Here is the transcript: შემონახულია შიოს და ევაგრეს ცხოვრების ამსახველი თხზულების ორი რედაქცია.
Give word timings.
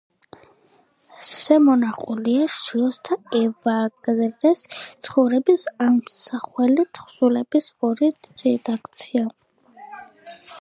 შემონახულია 1.31 2.47
შიოს 2.53 2.97
და 3.09 3.17
ევაგრეს 3.39 4.63
ცხოვრების 5.09 5.67
ამსახველი 5.89 6.87
თხზულების 7.01 7.69
ორი 7.91 8.11
რედაქცია. 8.47 9.29